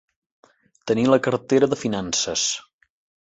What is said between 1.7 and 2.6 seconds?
de finances.